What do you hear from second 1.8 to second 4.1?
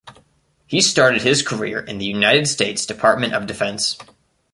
the United States Department of Defense.